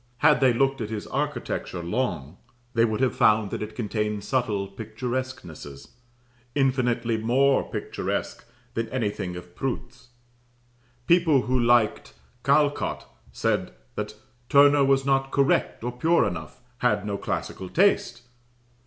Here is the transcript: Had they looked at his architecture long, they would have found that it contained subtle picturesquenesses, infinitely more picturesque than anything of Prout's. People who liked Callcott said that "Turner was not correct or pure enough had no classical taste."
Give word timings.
Had 0.17 0.39
they 0.39 0.51
looked 0.51 0.81
at 0.81 0.89
his 0.89 1.05
architecture 1.05 1.83
long, 1.83 2.37
they 2.73 2.85
would 2.85 3.01
have 3.01 3.15
found 3.15 3.51
that 3.51 3.61
it 3.61 3.75
contained 3.75 4.23
subtle 4.23 4.67
picturesquenesses, 4.67 5.89
infinitely 6.55 7.17
more 7.19 7.69
picturesque 7.69 8.43
than 8.73 8.89
anything 8.89 9.35
of 9.35 9.55
Prout's. 9.55 10.07
People 11.05 11.43
who 11.43 11.59
liked 11.59 12.15
Callcott 12.43 13.05
said 13.31 13.75
that 13.93 14.15
"Turner 14.49 14.83
was 14.83 15.05
not 15.05 15.29
correct 15.29 15.83
or 15.83 15.91
pure 15.91 16.25
enough 16.25 16.61
had 16.79 17.05
no 17.05 17.15
classical 17.19 17.69
taste." 17.69 18.23